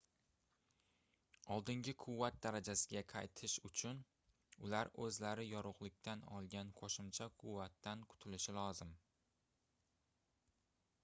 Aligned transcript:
oldingi 1.55 1.93
quvvat 2.03 2.39
darajasiga 2.45 3.03
qaytish 3.13 3.57
uchun 3.69 3.99
ular 4.69 4.91
oʻzlari 5.05 5.45
yorugʻlikdan 5.51 6.25
olgan 6.39 6.73
qoʻshimcha 6.81 7.29
quvvatdan 7.45 8.03
qutulishi 8.15 8.59
lozim 8.61 8.97